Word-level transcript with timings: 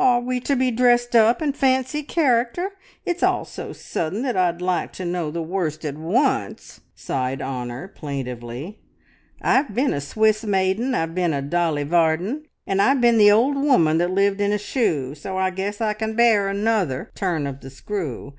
"Are 0.00 0.20
we 0.22 0.40
to 0.40 0.56
be 0.56 0.70
dressed 0.70 1.14
up 1.14 1.42
in 1.42 1.52
fancy 1.52 2.02
character? 2.02 2.70
It's 3.04 3.22
all 3.22 3.44
so 3.44 3.74
sudden 3.74 4.22
that 4.22 4.34
I'd 4.34 4.62
like 4.62 4.94
to 4.94 5.04
know 5.04 5.30
the 5.30 5.42
worst 5.42 5.84
at 5.84 5.94
once," 5.98 6.80
sighed 6.94 7.42
Honor 7.42 7.86
plaintively. 7.86 8.78
"I've 9.42 9.74
been 9.74 9.92
a 9.92 10.00
Swiss 10.00 10.42
maiden, 10.42 10.86
and 10.86 10.96
I've 10.96 11.14
been 11.14 11.34
a 11.34 11.42
Dolly 11.42 11.84
Varden, 11.84 12.44
and 12.66 12.80
I've 12.80 13.02
been 13.02 13.18
the 13.18 13.30
Old 13.30 13.56
Woman 13.56 13.98
that 13.98 14.10
lived 14.10 14.40
in 14.40 14.52
a 14.52 14.58
Shoe, 14.58 15.14
so 15.14 15.36
I 15.36 15.50
guess 15.50 15.82
I 15.82 15.92
can 15.92 16.16
bear 16.16 16.48
another 16.48 17.10
turn 17.14 17.46
of 17.46 17.60
the 17.60 17.68
screw. 17.68 18.36